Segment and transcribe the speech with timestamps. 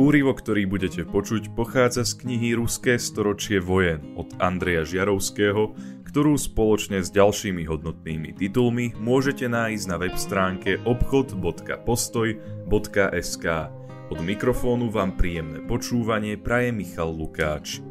[0.00, 5.76] Úrivo, ktorý budete počuť, pochádza z knihy Ruské storočie vojen od Andreja Žiarovského,
[6.08, 13.44] ktorú spoločne s ďalšími hodnotnými titulmi môžete nájsť na web stránke obchod.postoj.sk.
[14.08, 17.84] Od mikrofónu vám príjemné počúvanie praje Michal Lukáč.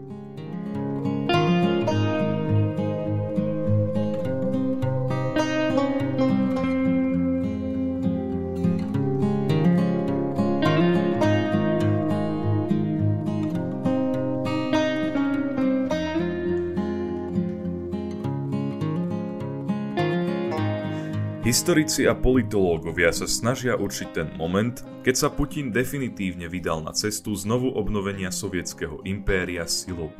[21.49, 27.33] Historici a politológovia sa snažia určiť ten moment, keď sa Putin definitívne vydal na cestu
[27.33, 30.13] znovu obnovenia sovietského impéria silou.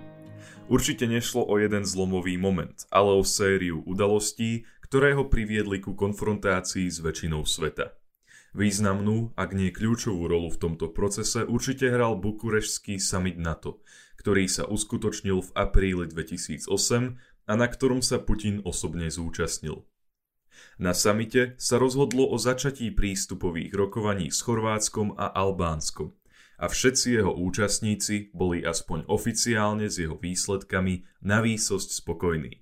[0.66, 6.90] Určite nešlo o jeden zlomový moment, ale o sériu udalostí, ktoré ho priviedli ku konfrontácii
[6.90, 7.94] s väčšinou sveta.
[8.58, 13.86] Významnú, ak nie kľúčovú rolu v tomto procese určite hral bukurešský summit NATO,
[14.18, 16.74] ktorý sa uskutočnil v apríli 2008
[17.46, 19.86] a na ktorom sa Putin osobne zúčastnil.
[20.80, 26.16] Na samite sa rozhodlo o začatí prístupových rokovaní s Chorvátskom a Albánskom
[26.60, 32.60] a všetci jeho účastníci boli aspoň oficiálne s jeho výsledkami na výsosť spokojní.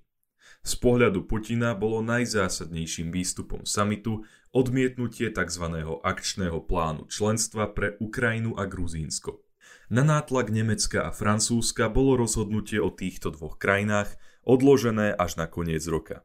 [0.62, 4.22] Z pohľadu Putina bolo najzásadnejším výstupom samitu
[4.54, 5.64] odmietnutie tzv.
[6.02, 9.42] akčného plánu členstva pre Ukrajinu a Gruzínsko.
[9.88, 15.82] Na nátlak Nemecka a Francúzska bolo rozhodnutie o týchto dvoch krajinách odložené až na koniec
[15.88, 16.22] roka.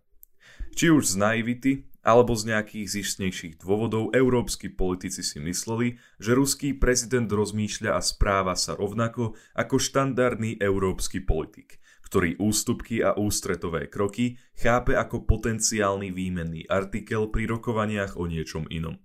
[0.74, 1.72] Či už z naivity,
[2.04, 8.60] alebo z nejakých zištnejších dôvodov európsky politici si mysleli, že ruský prezident rozmýšľa a správa
[8.60, 16.68] sa rovnako ako štandardný európsky politik, ktorý ústupky a ústretové kroky chápe ako potenciálny výmenný
[16.68, 19.00] artikel pri rokovaniach o niečom inom.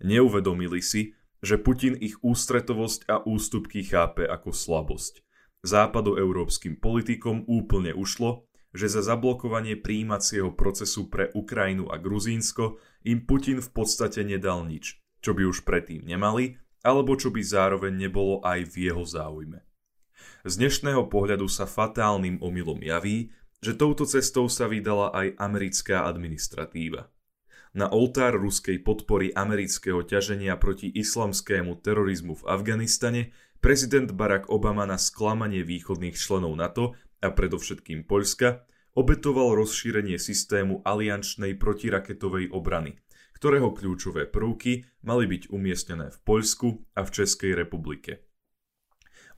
[0.00, 5.20] Neuvedomili si, že Putin ich ústretovosť a ústupky chápe ako slabosť.
[5.62, 13.60] Západoeurópskym politikom úplne ušlo, že za zablokovanie príjímacieho procesu pre Ukrajinu a Gruzínsko im Putin
[13.60, 18.66] v podstate nedal nič, čo by už predtým nemali, alebo čo by zároveň nebolo aj
[18.72, 19.60] v jeho záujme.
[20.42, 23.30] Z dnešného pohľadu sa fatálnym omylom javí,
[23.62, 27.06] že touto cestou sa vydala aj americká administratíva.
[27.72, 33.32] Na oltár ruskej podpory amerického ťaženia proti islamskému terorizmu v Afganistane
[33.62, 41.56] prezident Barack Obama na sklamanie východných členov NATO a predovšetkým Poľska, obetoval rozšírenie systému aliančnej
[41.56, 43.00] protiraketovej obrany,
[43.38, 46.68] ktorého kľúčové prvky mali byť umiestnené v Poľsku
[46.98, 48.26] a v Českej republike.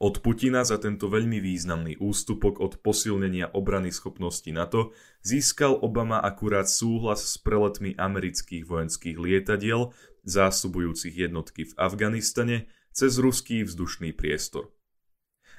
[0.02, 4.90] Od Putina za tento veľmi významný ústupok od posilnenia obrany schopnosti NATO
[5.22, 9.94] získal Obama akurát súhlas s preletmi amerických vojenských lietadiel
[10.26, 14.74] zásobujúcich jednotky v Afganistane cez ruský vzdušný priestor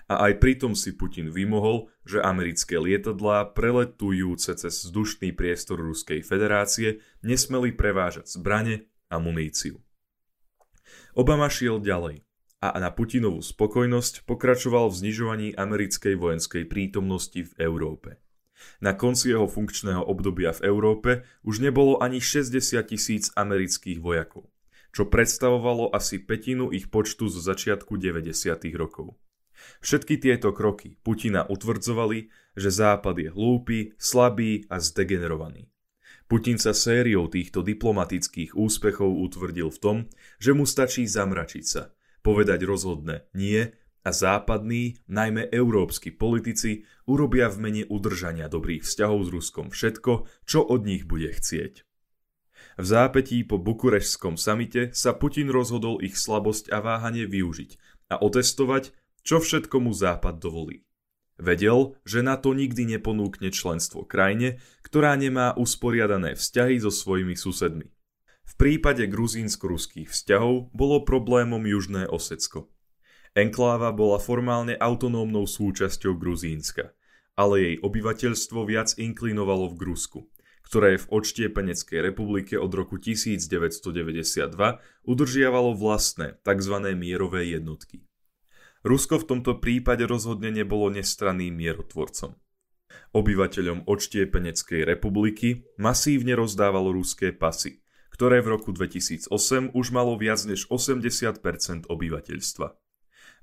[0.06, 7.02] a aj pritom si Putin vymohol, že americké lietadlá preletujúce cez vzdušný priestor Ruskej federácie
[7.26, 9.82] nesmeli prevážať zbrane a muníciu.
[11.18, 12.22] Obama šiel ďalej
[12.62, 18.22] a na Putinovú spokojnosť pokračoval v znižovaní americkej vojenskej prítomnosti v Európe.
[18.80, 21.12] Na konci jeho funkčného obdobia v Európe
[21.44, 22.56] už nebolo ani 60
[22.88, 24.50] tisíc amerických vojakov,
[24.96, 28.32] čo predstavovalo asi petinu ich počtu zo začiatku 90.
[28.78, 29.20] rokov.
[29.82, 35.70] Všetky tieto kroky Putina utvrdzovali, že Západ je hlúpy, slabý a zdegenerovaný.
[36.26, 39.98] Putin sa sériou týchto diplomatických úspechov utvrdil v tom,
[40.42, 41.94] že mu stačí zamračiť sa,
[42.26, 43.70] povedať rozhodné nie
[44.06, 50.66] a západní, najmä európsky politici, urobia v mene udržania dobrých vzťahov s Ruskom všetko, čo
[50.66, 51.86] od nich bude chcieť.
[52.76, 57.78] V zápetí po bukurešskom samite sa Putin rozhodol ich slabosť a váhanie využiť
[58.12, 58.92] a otestovať,
[59.26, 60.86] čo všetko mu Západ dovolí.
[61.36, 67.92] Vedel, že na to nikdy neponúkne členstvo krajine, ktorá nemá usporiadané vzťahy so svojimi susedmi.
[68.46, 72.72] V prípade gruzínsko-ruských vzťahov bolo problémom Južné Osecko.
[73.36, 76.96] Enkláva bola formálne autonómnou súčasťou Gruzínska,
[77.36, 80.20] ale jej obyvateľstvo viac inklinovalo v Grusku,
[80.64, 84.56] ktoré v odštiepeneckej republike od roku 1992
[85.04, 86.76] udržiavalo vlastné tzv.
[86.96, 88.08] mierové jednotky.
[88.86, 92.38] Rusko v tomto prípade rozhodne nebolo nestranným mierotvorcom.
[93.18, 97.82] Obyvateľom odštiepeneckej republiky masívne rozdávalo ruské pasy,
[98.14, 102.68] ktoré v roku 2008 už malo viac než 80% obyvateľstva.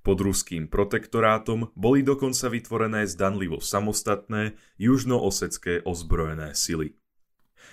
[0.06, 6.94] Pod ruským protektorátom boli dokonca vytvorené zdanlivo samostatné južnoosecké ozbrojené sily.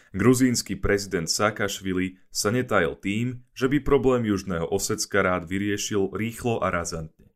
[0.09, 6.73] Gruzínsky prezident Saakašvili sa netajil tým, že by problém Južného Osecka rád vyriešil rýchlo a
[6.73, 7.28] razantne.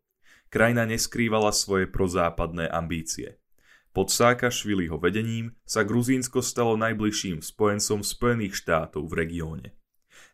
[0.54, 3.42] Krajina neskrývala svoje prozápadné ambície.
[3.90, 9.68] Pod Saakašviliho vedením sa Gruzínsko stalo najbližším spojencom Spojených štátov v regióne.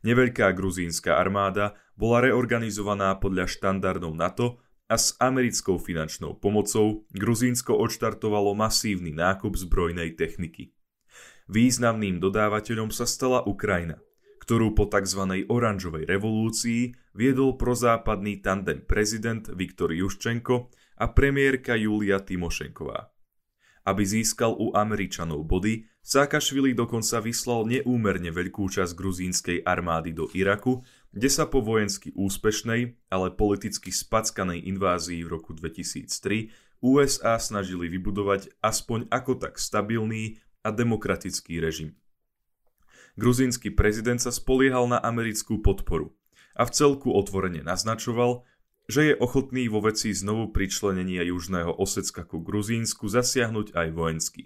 [0.04, 4.60] Neveľká gruzínska armáda bola reorganizovaná podľa štandardov NATO
[4.92, 10.75] a s americkou finančnou pomocou Gruzínsko odštartovalo masívny nákup zbrojnej techniky.
[11.48, 14.04] Významným dodávateľom sa stala Ukrajina,
[14.40, 15.46] ktorú po tzv.
[15.46, 23.12] oranžovej revolúcii viedol prozápadný tandem prezident Viktor Juščenko a premiérka Julia Timošenková.
[23.88, 30.82] Aby získal u Američanov body, Sákašvili dokonca vyslal neúmerne veľkú časť gruzínskej armády do Iraku,
[31.14, 36.50] kde sa po vojensky úspešnej, ale politicky spackanej invázii v roku 2003
[36.82, 41.94] USA snažili vybudovať aspoň ako tak stabilný a demokratický režim.
[43.19, 46.16] Gruzínsky prezident sa spoliehal na americkú podporu
[46.56, 48.48] a v celku otvorene naznačoval,
[48.88, 54.44] že je ochotný vo veci znovu pričlenenia Južného Osecka ku Gruzínsku zasiahnuť aj vojensky.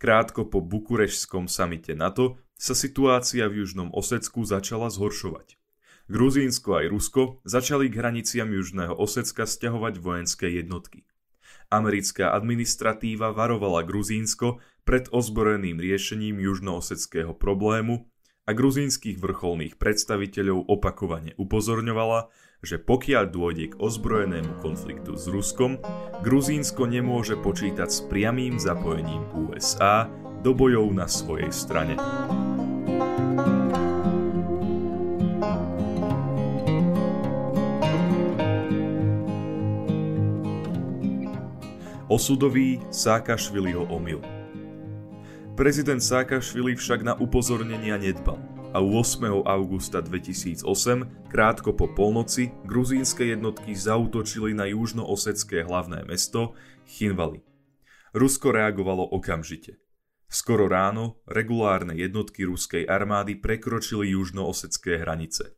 [0.00, 5.60] Krátko po bukurešskom samite NATO sa situácia v Južnom Osecku začala zhoršovať.
[6.08, 11.04] Gruzínsko aj Rusko začali k hraniciam Južného Osecka stiahovať vojenské jednotky.
[11.68, 18.08] Americká administratíva varovala Gruzínsko pred ozbrojeným riešením južnooseckého problému
[18.44, 22.28] a gruzínskych vrcholných predstaviteľov opakovane upozorňovala,
[22.60, 25.80] že pokiaľ dôjde k ozbrojenému konfliktu s Ruskom,
[26.20, 30.08] Gruzínsko nemôže počítať s priamým zapojením USA
[30.44, 31.96] do bojov na svojej strane.
[42.04, 44.43] Osudový Sákašviliho omyl
[45.54, 48.42] Prezident Sákašvili však na upozornenia nedbal
[48.74, 49.46] a 8.
[49.46, 50.66] augusta 2008,
[51.30, 56.58] krátko po polnoci, gruzínske jednotky zautočili na južnoosecké hlavné mesto
[56.90, 57.38] Chinvali.
[58.10, 59.78] Rusko reagovalo okamžite.
[60.26, 65.54] Skoro ráno regulárne jednotky ruskej armády prekročili južnoosecké hranice.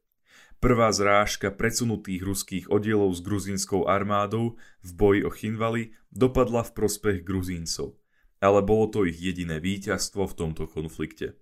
[0.61, 7.25] Prvá zrážka predsunutých ruských oddielov s gruzínskou armádou v boji o Chinvali dopadla v prospech
[7.25, 7.97] Gruzíncov–
[8.41, 11.39] ale bolo to ich jediné víťazstvo v tomto konflikte.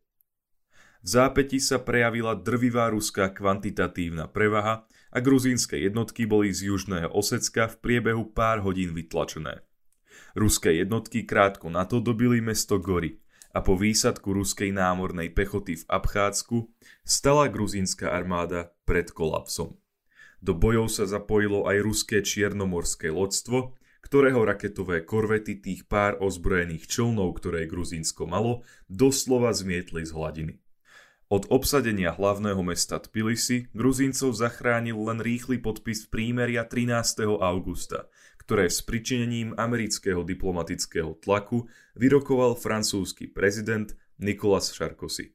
[1.05, 7.69] V zápäti sa prejavila drvivá ruská kvantitatívna prevaha a gruzínske jednotky boli z južného Osecka
[7.69, 9.61] v priebehu pár hodín vytlačené.
[10.33, 13.21] Ruské jednotky krátko na to dobili mesto Gory
[13.55, 16.73] a po výsadku ruskej námornej pechoty v Abchádsku
[17.07, 19.79] stala gruzínska armáda pred kolapsom.
[20.43, 27.41] Do bojov sa zapojilo aj ruské čiernomorské lodstvo, ktorého raketové korvety tých pár ozbrojených člnov,
[27.41, 28.61] ktoré Gruzínsko malo,
[28.93, 30.55] doslova zmietli z hladiny.
[31.33, 37.25] Od obsadenia hlavného mesta Tbilisi Gruzíncov zachránil len rýchly podpis prímeria 13.
[37.41, 38.13] augusta,
[38.45, 41.65] ktoré s pričinením amerického diplomatického tlaku
[41.97, 45.33] vyrokoval francúzsky prezident Nicolas Sarkozy.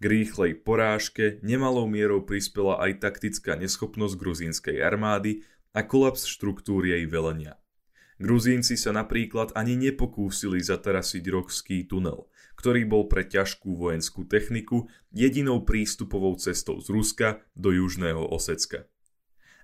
[0.00, 5.44] K rýchlej porážke nemalou mierou prispela aj taktická neschopnosť gruzínskej armády
[5.76, 7.59] a kolaps štruktúr jej velenia.
[8.20, 12.28] Gruzínci sa napríklad ani nepokúsili zatarasiť Rockský tunel,
[12.60, 18.84] ktorý bol pre ťažkú vojenskú techniku jedinou prístupovou cestou z Ruska do južného Osecka.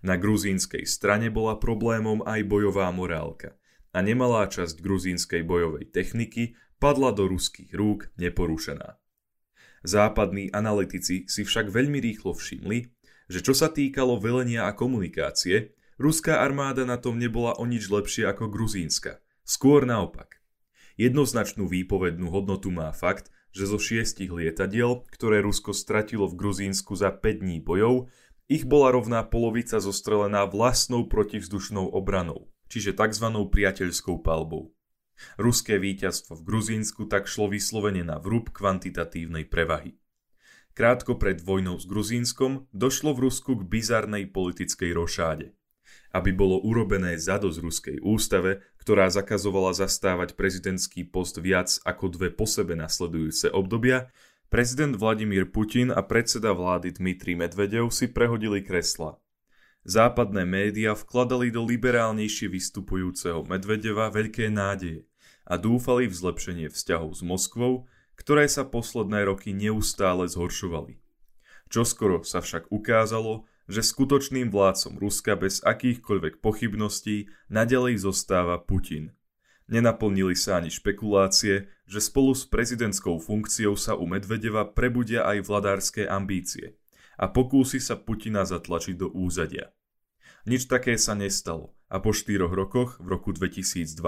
[0.00, 3.60] Na gruzínskej strane bola problémom aj bojová morálka
[3.92, 8.96] a nemalá časť gruzínskej bojovej techniky padla do ruských rúk neporušená.
[9.84, 12.88] Západní analytici si však veľmi rýchlo všimli,
[13.28, 18.28] že čo sa týkalo velenia a komunikácie, Ruská armáda na tom nebola o nič lepšie
[18.28, 19.24] ako gruzínska.
[19.48, 20.44] Skôr naopak.
[21.00, 27.16] Jednoznačnú výpovednú hodnotu má fakt, že zo šiestich lietadiel, ktoré Rusko stratilo v Gruzínsku za
[27.16, 28.12] 5 dní bojov,
[28.44, 33.32] ich bola rovná polovica zostrelená vlastnou protivzdušnou obranou, čiže tzv.
[33.32, 34.76] priateľskou palbou.
[35.40, 39.96] Ruské víťazstvo v Gruzínsku tak šlo vyslovene na vrúb kvantitatívnej prevahy.
[40.76, 45.56] Krátko pred vojnou s Gruzínskom došlo v Rusku k bizarnej politickej rošáde
[46.14, 52.46] aby bolo urobené zadosť ruskej ústave, ktorá zakazovala zastávať prezidentský post viac ako dve po
[52.46, 54.10] sebe nasledujúce obdobia,
[54.46, 59.18] prezident Vladimír Putin a predseda vlády Dmitri Medvedev si prehodili kresla.
[59.86, 65.06] Západné médiá vkladali do liberálnejšie vystupujúceho Medvedeva veľké nádeje
[65.46, 67.86] a dúfali v zlepšenie vzťahov s Moskvou,
[68.18, 70.98] ktoré sa posledné roky neustále zhoršovali.
[71.70, 79.14] Čoskoro sa však ukázalo, že skutočným vládcom Ruska bez akýchkoľvek pochybností nadalej zostáva Putin.
[79.66, 86.06] Nenaplnili sa ani špekulácie, že spolu s prezidentskou funkciou sa u Medvedeva prebudia aj vladárske
[86.06, 86.78] ambície
[87.18, 89.75] a pokúsi sa Putina zatlačiť do úzadia.
[90.46, 93.99] Nič také sa nestalo a po štyroch rokoch, v roku 2012,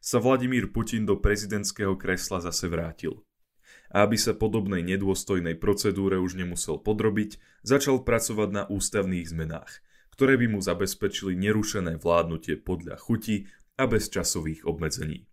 [0.00, 3.20] sa Vladimír Putin do prezidentského kresla zase vrátil.
[3.88, 9.80] A aby sa podobnej nedôstojnej procedúre už nemusel podrobiť, začal pracovať na ústavných zmenách,
[10.12, 13.48] ktoré by mu zabezpečili nerušené vládnutie podľa chuti
[13.80, 15.24] a bez časových obmedzení.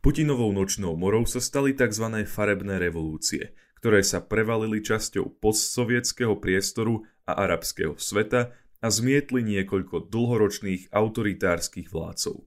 [0.00, 2.22] Putinovou nočnou morou sa stali tzv.
[2.30, 10.94] farebné revolúcie, ktoré sa prevalili časťou postsovietského priestoru a arabského sveta a zmietli niekoľko dlhoročných
[10.94, 12.46] autoritárskych vládcov.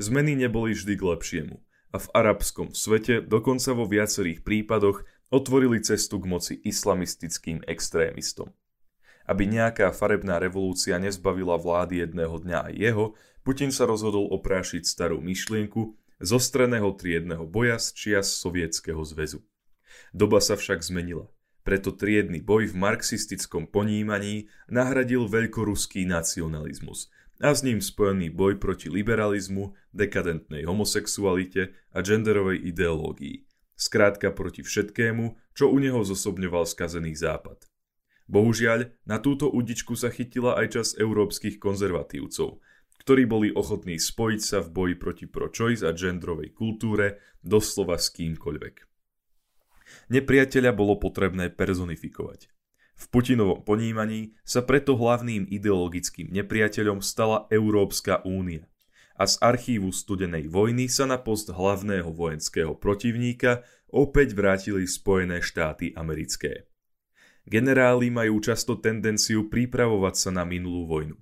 [0.00, 1.56] Zmeny neboli vždy k lepšiemu
[1.90, 8.54] a v arabskom svete dokonca vo viacerých prípadoch otvorili cestu k moci islamistickým extrémistom.
[9.26, 13.04] Aby nejaká farebná revolúcia nezbavila vlády jedného dňa aj jeho,
[13.46, 19.40] Putin sa rozhodol oprášiť starú myšlienku zostreného triedného boja z čias Sovietskeho zväzu.
[20.12, 21.30] Doba sa však zmenila.
[21.60, 28.92] Preto triedny boj v marxistickom ponímaní nahradil veľkoruský nacionalizmus a s ním spojený boj proti
[28.92, 33.48] liberalizmu, dekadentnej homosexualite a genderovej ideológii.
[33.80, 37.64] Skrátka proti všetkému, čo u neho zosobňoval skazený západ.
[38.28, 42.60] Bohužiaľ, na túto udičku sa chytila aj čas európskych konzervatívcov,
[43.00, 48.74] ktorí boli ochotní spojiť sa v boji proti pro-choice a genderovej kultúre doslova s kýmkoľvek.
[50.12, 52.59] Nepriateľa bolo potrebné personifikovať.
[53.00, 58.68] V Putinovom ponímaní sa preto hlavným ideologickým nepriateľom stala Európska únia
[59.16, 65.92] a z archívu studenej vojny sa na post hlavného vojenského protivníka opäť vrátili Spojené štáty
[65.92, 66.68] americké.
[67.44, 71.16] Generáli majú často tendenciu pripravovať sa na minulú vojnu.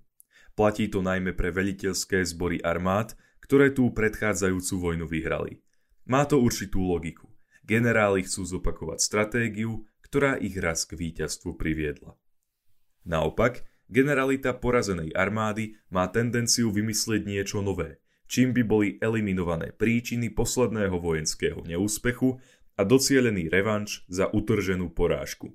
[0.54, 5.62] Platí to najmä pre veliteľské zbory armád, ktoré tú predchádzajúcu vojnu vyhrali.
[6.06, 7.30] Má to určitú logiku.
[7.66, 12.16] Generáli chcú zopakovať stratégiu, ktorá ich raz k víťazstvu priviedla.
[13.04, 20.96] Naopak, generalita porazenej armády má tendenciu vymyslieť niečo nové, čím by boli eliminované príčiny posledného
[20.96, 22.40] vojenského neúspechu
[22.76, 25.52] a docielený revanš za utrženú porážku.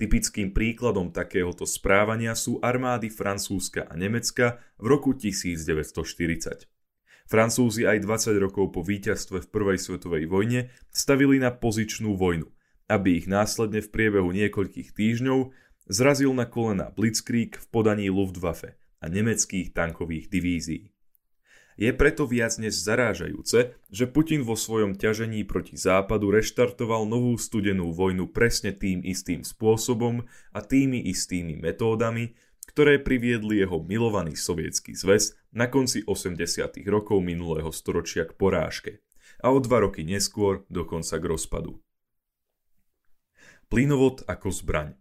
[0.00, 6.66] Typickým príkladom takéhoto správania sú armády Francúzska a Nemecka v roku 1940.
[7.30, 12.48] Francúzi aj 20 rokov po víťazstve v Prvej svetovej vojne stavili na pozičnú vojnu,
[12.90, 15.54] aby ich následne v priebehu niekoľkých týždňov
[15.86, 20.90] zrazil na kolena Blitzkrieg v podaní Luftwaffe a nemeckých tankových divízií.
[21.80, 27.96] Je preto viac než zarážajúce, že Putin vo svojom ťažení proti západu reštartoval novú studenú
[27.96, 32.36] vojnu presne tým istým spôsobom a tými istými metódami,
[32.68, 36.84] ktoré priviedli jeho milovaný sovietský zväz na konci 80.
[36.84, 39.00] rokov minulého storočia k porážke
[39.40, 41.80] a o dva roky neskôr dokonca k rozpadu.
[43.70, 44.98] Plynovod ako zbraň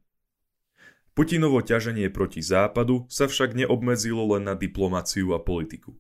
[1.18, 5.98] Putinovo ťaženie proti západu sa však neobmedzilo len na diplomáciu a politiku.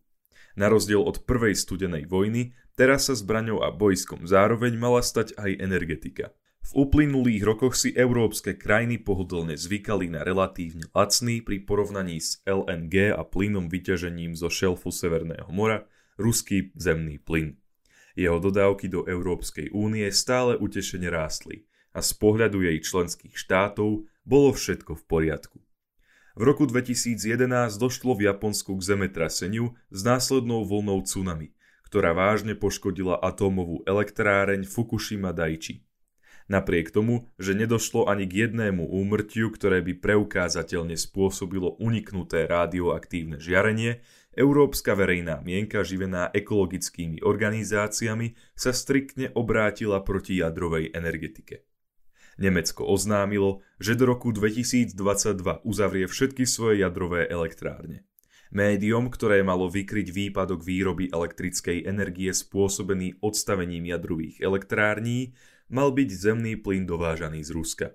[0.53, 5.57] Na rozdiel od prvej studenej vojny, teraz sa zbraňou a bojskom zároveň mala stať aj
[5.57, 6.29] energetika.
[6.61, 13.17] V uplynulých rokoch si európske krajiny pohodlne zvykali na relatívne lacný pri porovnaní s LNG
[13.17, 15.89] a plynom vyťažením zo šelfu Severného mora
[16.21, 17.57] ruský zemný plyn.
[18.13, 24.49] Jeho dodávky do Európskej únie stále utešene rástli a z pohľadu jej členských štátov bolo
[24.53, 25.57] všetko v poriadku.
[26.39, 27.19] V roku 2011
[27.75, 31.51] došlo v Japonsku k zemetraseniu s následnou vlnou tsunami,
[31.89, 35.83] ktorá vážne poškodila atómovú elektráreň Fukushima Daiichi.
[36.49, 44.01] Napriek tomu, že nedošlo ani k jednému úmrtiu, ktoré by preukázateľne spôsobilo uniknuté radioaktívne žiarenie,
[44.33, 51.68] európska verejná mienka živená ekologickými organizáciami sa striktne obrátila proti jadrovej energetike.
[52.39, 54.95] Nemecko oznámilo, že do roku 2022
[55.67, 58.07] uzavrie všetky svoje jadrové elektrárne.
[58.49, 65.37] Médium, ktoré malo vykryť výpadok výroby elektrickej energie spôsobený odstavením jadrových elektrární,
[65.69, 67.87] mal byť zemný plyn dovážaný z Ruska.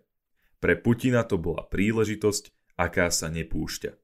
[0.62, 3.98] Pre Putina to bola príležitosť, aká sa nepúšťa.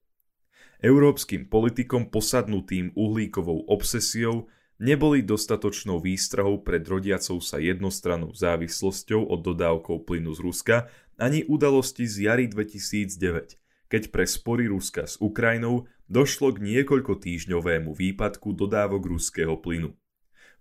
[0.81, 4.49] Európskym politikom posadnutým uhlíkovou obsesiou
[4.81, 10.77] neboli dostatočnou výstrahou pred rodiacou sa jednostrannou závislosťou od dodávkov plynu z Ruska
[11.21, 13.61] ani udalosti z jary 2009,
[13.93, 19.93] keď pre spory Ruska s Ukrajinou došlo k niekoľko týždňovému výpadku dodávok ruského plynu.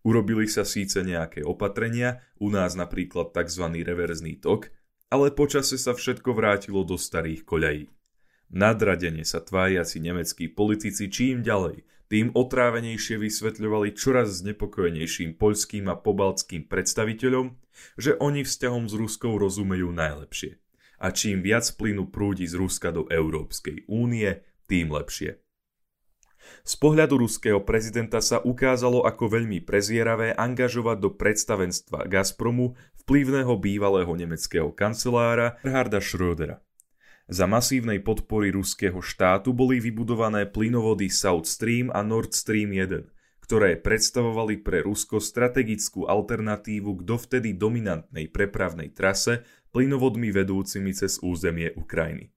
[0.04, 3.72] Urobili sa síce nejaké opatrenia, u nás napríklad tzv.
[3.84, 4.72] reverzný tok,
[5.12, 7.88] ale počase sa všetko vrátilo do starých koľají.
[8.50, 16.66] Nadradene sa tváriaci nemeckí politici čím ďalej tým otrávenejšie vysvetľovali čoraz znepokojenejším poľským a pobaltským
[16.66, 17.54] predstaviteľom,
[18.01, 20.58] že oni vzťahom s Ruskou rozumejú najlepšie.
[21.00, 25.39] A čím viac plynu prúdi z Ruska do Európskej únie, tým lepšie.
[26.66, 32.74] Z pohľadu ruského prezidenta sa ukázalo ako veľmi prezieravé angažovať do predstavenstva Gazpromu
[33.06, 36.62] vplyvného bývalého nemeckého kancelára Gerharda Schrödera.
[37.29, 43.05] Za masívnej podpory ruského štátu boli vybudované plynovody South Stream a Nord Stream 1,
[43.45, 51.69] ktoré predstavovali pre Rusko strategickú alternatívu k dovtedy dominantnej prepravnej trase plynovodmi vedúcimi cez územie
[51.77, 52.33] Ukrajiny.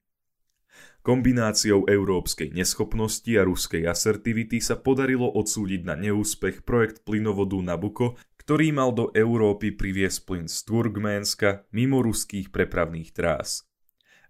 [1.01, 8.69] Kombináciou európskej neschopnosti a ruskej asertivity sa podarilo odsúdiť na neúspech projekt plynovodu Nabuko, ktorý
[8.69, 13.72] mal do Európy priviesť plyn z Turkménska mimo ruských prepravných trás.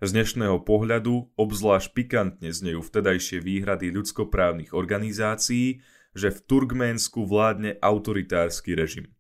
[0.03, 5.79] Z dnešného pohľadu obzvlášť pikantne znejú vtedajšie výhrady ľudskoprávnych organizácií,
[6.11, 9.15] že v Turkménsku vládne autoritársky režim.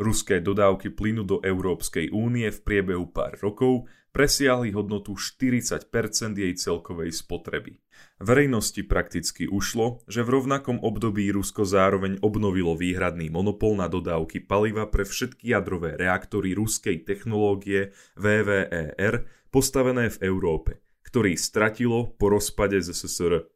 [0.00, 3.84] Ruské dodávky plynu do Európskej únie v priebehu pár rokov
[4.16, 5.84] presiahli hodnotu 40%
[6.32, 7.84] jej celkovej spotreby.
[8.16, 14.88] Verejnosti prakticky ušlo, že v rovnakom období Rusko zároveň obnovilo výhradný monopol na dodávky paliva
[14.88, 23.46] pre všetky jadrové reaktory ruskej technológie VVER postavené v Európe, ktorý stratilo po rozpade SSR.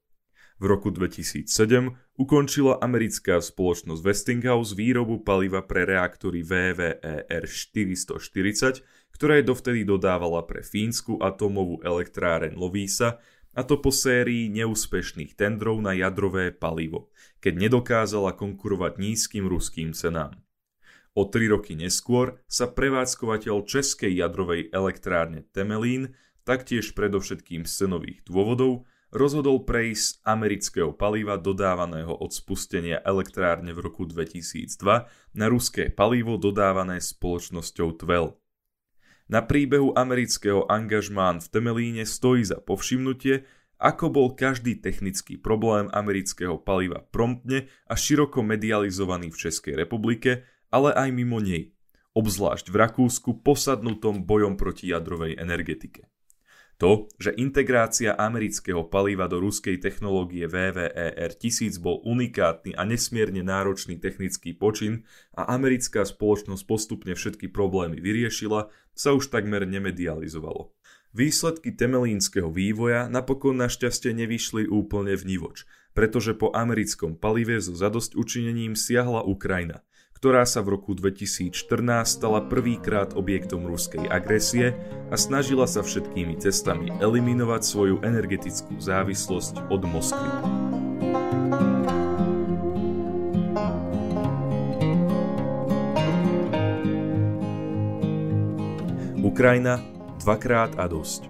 [0.56, 1.48] V roku 2007
[2.16, 11.20] ukončila americká spoločnosť Westinghouse výrobu paliva pre reaktory VVER 440, ktoré dovtedy dodávala pre fínsku
[11.20, 13.20] atómovú elektráreň Lovísa,
[13.56, 17.08] a to po sérii neúspešných tendrov na jadrové palivo,
[17.40, 20.36] keď nedokázala konkurovať nízkym ruským cenám.
[21.16, 26.12] O tri roky neskôr sa prevádzkovateľ českej jadrovej elektrárne Temelín,
[26.44, 28.84] taktiež predovšetkým z cenových dôvodov,
[29.16, 37.00] rozhodol prejsť amerického paliva dodávaného od spustenia elektrárne v roku 2002 na ruské palivo dodávané
[37.00, 38.36] spoločnosťou Tvel.
[39.32, 43.48] Na príbehu amerického angažmán v Temelíne stojí za povšimnutie,
[43.80, 50.44] ako bol každý technický problém amerického paliva promptne a široko medializovaný v Českej republike
[50.76, 51.72] ale aj mimo nej,
[52.12, 56.12] obzvlášť v Rakúsku posadnutom bojom proti jadrovej energetike.
[56.76, 63.96] To, že integrácia amerického paliva do ruskej technológie VVER 1000 bol unikátny a nesmierne náročný
[63.96, 70.76] technický počin a americká spoločnosť postupne všetky problémy vyriešila, sa už takmer nemedializovalo.
[71.16, 75.64] Výsledky temelínskeho vývoja napokon našťastie nevyšli úplne v nivoč,
[75.96, 79.80] pretože po americkom palive so zadosť učinením siahla Ukrajina–
[80.16, 81.52] ktorá sa v roku 2014
[82.08, 84.72] stala prvýkrát objektom ruskej agresie
[85.12, 90.30] a snažila sa všetkými cestami eliminovať svoju energetickú závislosť od Moskvy.
[99.20, 99.84] Ukrajina
[100.24, 101.28] dvakrát a dosť.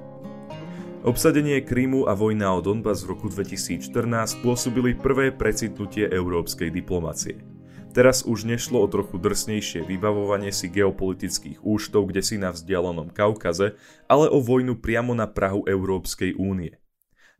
[1.02, 3.82] Obsadenie Krymu a vojna o Donbass v roku 2014
[4.38, 7.42] spôsobili prvé precitnutie európskej diplomacie–
[7.96, 13.72] Teraz už nešlo o trochu drsnejšie vybavovanie si geopolitických úštov kde si na vzdialenom Kaukaze,
[14.04, 16.76] ale o vojnu priamo na Prahu Európskej únie.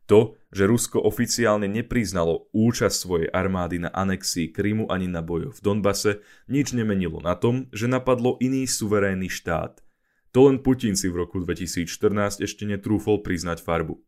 [0.09, 5.61] To, že Rusko oficiálne nepriznalo účasť svojej armády na anexii Krymu ani na bojoch v
[5.61, 9.85] Donbase, nič nemenilo na tom, že napadlo iný suverénny štát.
[10.33, 14.01] To len Putin si v roku 2014 ešte netrúfol priznať farbu.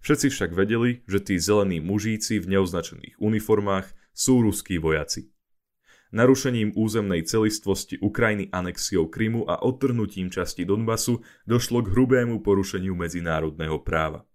[0.00, 5.28] Všetci však vedeli, že tí zelení mužíci v neoznačených uniformách sú ruskí vojaci
[6.12, 13.82] narušením územnej celistvosti Ukrajiny anexiou Krymu a odtrhnutím časti Donbasu došlo k hrubému porušeniu medzinárodného
[13.82, 14.26] práva.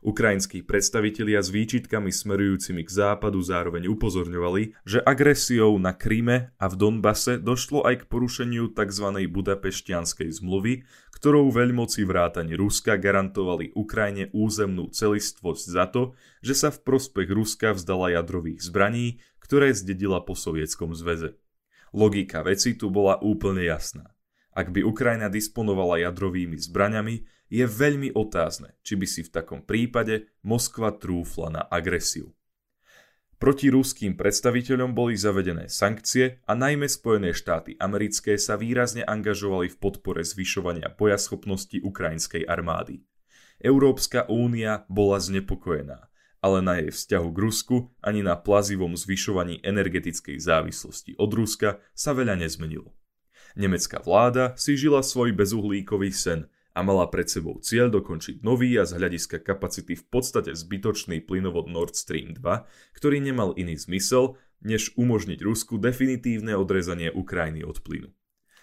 [0.00, 6.74] Ukrajinskí predstavitelia s výčitkami smerujúcimi k západu zároveň upozorňovali, že agresiou na Kryme a v
[6.80, 9.06] Donbase došlo aj k porušeniu tzv.
[9.28, 10.88] budapešťanskej zmluvy,
[11.20, 17.76] ktorou veľmoci vrátane Ruska garantovali Ukrajine územnú celistvosť za to, že sa v prospech Ruska
[17.76, 21.34] vzdala jadrových zbraní, ktoré zdedila po Sovietskom zväze.
[21.90, 24.14] Logika veci tu bola úplne jasná.
[24.54, 30.30] Ak by Ukrajina disponovala jadrovými zbraňami, je veľmi otázne, či by si v takom prípade
[30.46, 32.30] Moskva trúfla na agresiu.
[33.42, 39.80] Proti ruským predstaviteľom boli zavedené sankcie a najmä Spojené štáty americké sa výrazne angažovali v
[39.82, 43.02] podpore zvyšovania bojaschopnosti ukrajinskej armády.
[43.58, 46.09] Európska únia bola znepokojená
[46.40, 52.16] ale na jej vzťahu k Rusku ani na plazivom zvyšovaní energetickej závislosti od Ruska sa
[52.16, 52.96] veľa nezmenilo.
[53.56, 58.86] Nemecká vláda si žila svoj bezuhlíkový sen a mala pred sebou cieľ dokončiť nový a
[58.86, 62.40] z hľadiska kapacity v podstate zbytočný plynovod Nord Stream 2,
[62.94, 68.14] ktorý nemal iný zmysel, než umožniť Rusku definitívne odrezanie Ukrajiny od plynu.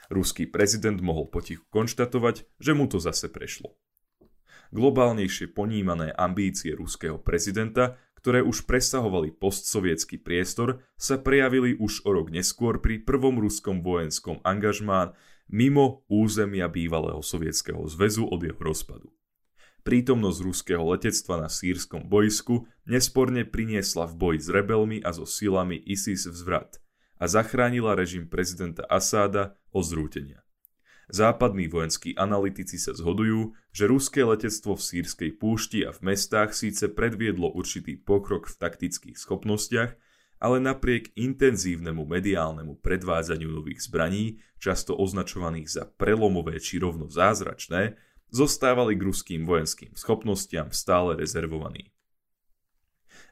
[0.08, 3.76] Ruský prezident mohol potichu konštatovať, že mu to zase prešlo.
[4.76, 12.28] Globálnejšie ponímané ambície ruského prezidenta, ktoré už presahovali postsovietský priestor, sa prejavili už o rok
[12.34, 15.16] neskôr pri prvom ruskom vojenskom angažmá
[15.48, 19.10] mimo územia bývalého sovietskeho zväzu od jeho rozpadu.
[19.88, 25.80] Prítomnosť ruského letectva na sírskom bojsku nesporne priniesla v boji s rebelmi a so silami
[25.80, 26.84] ISIS vzvrat
[27.18, 30.47] a zachránila režim prezidenta Asáda od zrútenia.
[31.08, 36.92] Západní vojenskí analytici sa zhodujú, že ruské letectvo v sírskej púšti a v mestách síce
[36.92, 39.96] predviedlo určitý pokrok v taktických schopnostiach,
[40.38, 47.96] ale napriek intenzívnemu mediálnemu predvádzaniu nových zbraní, často označovaných za prelomové či rovno zázračné,
[48.28, 51.97] zostávali k ruským vojenským schopnostiam stále rezervovaní.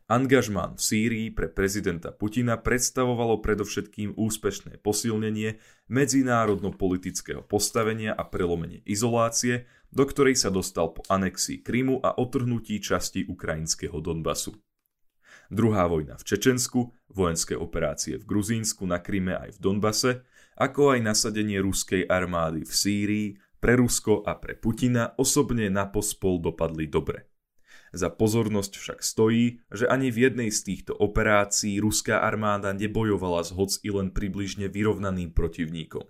[0.05, 5.57] Angažmán v Sýrii pre prezidenta Putina predstavovalo predovšetkým úspešné posilnenie
[5.89, 13.25] medzinárodno-politického postavenia a prelomenie izolácie, do ktorej sa dostal po anexii Krymu a otrhnutí časti
[13.25, 14.53] ukrajinského Donbasu
[15.49, 20.11] druhá vojna v Čečensku, vojenské operácie v Gruzínsku, na Kryme aj v Donbase,
[20.55, 23.27] ako aj nasadenie ruskej armády v Sýrii,
[23.59, 27.34] pre Rusko a pre Putina osobne na pospol dopadli dobre.
[27.95, 33.55] Za pozornosť však stojí, že ani v jednej z týchto operácií ruská armáda nebojovala s
[33.55, 36.03] hoc i len približne vyrovnaným protivníkom.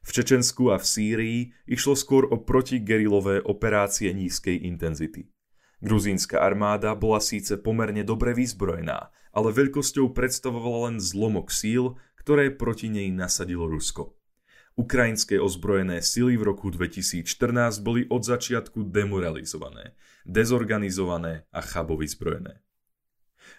[0.00, 5.28] V Čečensku a v Sýrii išlo skôr o protigerilové operácie nízkej intenzity.
[5.84, 12.88] Gruzínska armáda bola síce pomerne dobre vyzbrojená, ale veľkosťou predstavovala len zlomok síl, ktoré proti
[12.88, 14.19] nej nasadilo Rusko.
[14.78, 17.26] Ukrajinské ozbrojené sily v roku 2014
[17.82, 22.62] boli od začiatku demoralizované, dezorganizované a chabo vyzbrojené.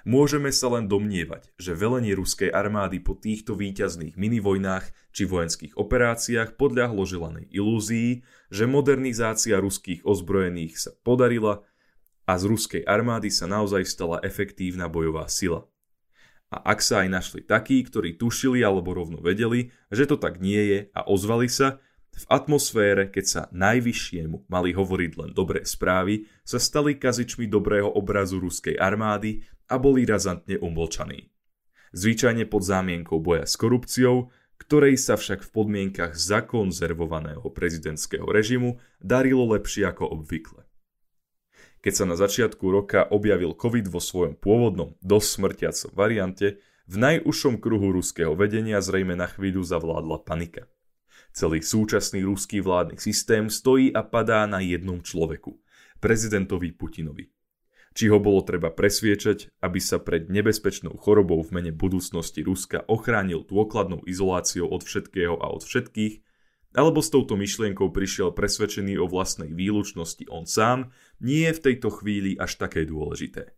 [0.08, 6.58] Môžeme sa len domnievať, že velenie ruskej armády po týchto víťazných minivojnách či vojenských operáciách
[6.58, 11.62] podľahlo želanej ilúzii, že modernizácia ruských ozbrojených sa podarila
[12.26, 15.68] a z ruskej armády sa naozaj stala efektívna bojová sila.
[16.52, 20.60] A ak sa aj našli takí, ktorí tušili alebo rovno vedeli, že to tak nie
[20.60, 21.80] je a ozvali sa,
[22.12, 28.44] v atmosfére, keď sa najvyššiemu mali hovoriť len dobré správy, sa stali kazičmi dobrého obrazu
[28.44, 31.32] ruskej armády a boli razantne umlčaní.
[31.96, 39.48] Zvyčajne pod zámienkou boja s korupciou, ktorej sa však v podmienkach zakonzervovaného prezidentského režimu darilo
[39.56, 40.71] lepšie ako obvykle.
[41.82, 46.48] Keď sa na začiatku roka objavil COVID vo svojom pôvodnom, dosť smrtiacom variante,
[46.86, 50.70] v najúžšom kruhu ruského vedenia zrejme na chvíľu zavládla panika.
[51.34, 55.58] Celý súčasný ruský vládny systém stojí a padá na jednom človeku,
[55.98, 57.34] prezidentovi Putinovi.
[57.92, 63.44] Či ho bolo treba presviečať, aby sa pred nebezpečnou chorobou v mene budúcnosti Ruska ochránil
[63.44, 66.24] dôkladnou izoláciou od všetkého a od všetkých,
[66.72, 71.90] alebo s touto myšlienkou prišiel presvedčený o vlastnej výlučnosti on sám, nie je v tejto
[72.02, 73.54] chvíli až také dôležité.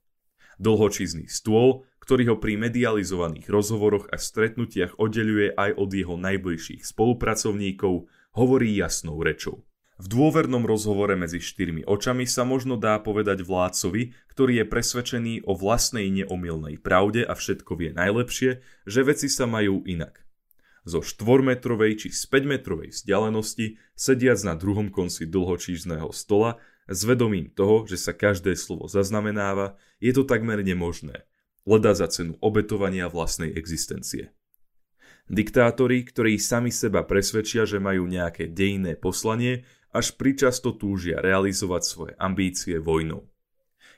[0.62, 8.06] Dlhočízny stôl, ktorý ho pri medializovaných rozhovoroch a stretnutiach oddeluje aj od jeho najbližších spolupracovníkov,
[8.36, 9.64] hovorí jasnou rečou.
[9.98, 15.56] V dôvernom rozhovore medzi štyrmi očami sa možno dá povedať vládcovi, ktorý je presvedčený o
[15.56, 20.24] vlastnej neomilnej pravde a všetko vie najlepšie, že veci sa majú inak
[20.84, 27.88] zo 4-metrovej či z 5-metrovej vzdialenosti, sediac na druhom konci dlhočížného stola, s vedomím toho,
[27.88, 31.28] že sa každé slovo zaznamenáva, je to takmer nemožné.
[31.64, 34.36] Leda za cenu obetovania vlastnej existencie.
[35.32, 39.64] Diktátori, ktorí sami seba presvedčia, že majú nejaké dejné poslanie,
[39.96, 43.32] až pričasto túžia realizovať svoje ambície vojnou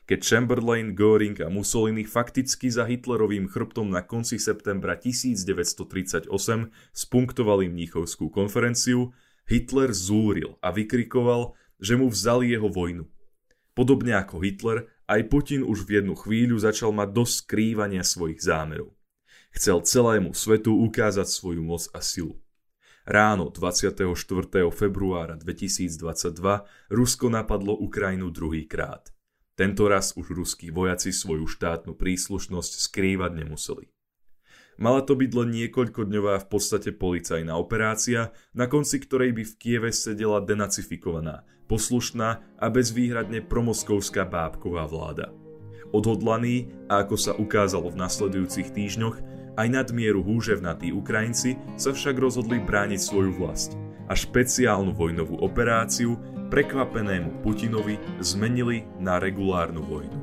[0.06, 6.30] keď Chamberlain, Göring a Mussolini fakticky za Hitlerovým chrbtom na konci septembra 1938
[6.93, 9.17] spunktovali Mníchovskú konferenciu,
[9.50, 13.06] Hitler zúril a vykrikoval, že mu vzali jeho vojnu.
[13.78, 18.98] Podobne ako Hitler, aj Putin už v jednu chvíľu začal mať dosť skrývania svojich zámerov.
[19.54, 22.41] Chcel celému svetu ukázať svoju moc a silu.
[23.06, 24.10] Ráno 24.
[24.74, 26.34] februára 2022
[26.89, 29.13] Rusko napadlo Ukrajinu druhýkrát.
[29.56, 33.94] Tento raz už ruskí vojaci svoju štátnu príslušnosť skrývať nemuseli.
[34.75, 39.89] Mala to byť len niekoľkodňová v podstate policajná operácia, na konci ktorej by v Kieve
[39.95, 45.31] sedela denacifikovaná, poslušná a bezvýhradne promoskovská bábková vláda.
[45.95, 49.15] Odhodlaní, a ako sa ukázalo v nasledujúcich týždňoch,
[49.55, 53.79] aj nadmieru húževnatí Ukrajinci sa však rozhodli brániť svoju vlast
[54.11, 56.19] a špeciálnu vojnovú operáciu
[56.51, 60.17] prekvapenému Putinovi zmenili na regulárnu vojnu.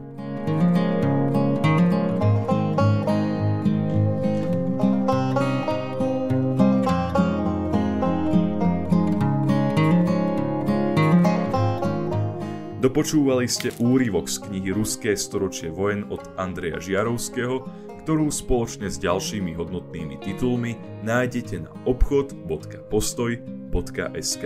[12.92, 17.64] Dopočúvali ste úryvok z knihy Ruské storočie vojen od Andreja Žiarovského,
[18.04, 24.44] ktorú spoločne s ďalšími hodnotnými titulmi nájdete na obchod.postoj.sk.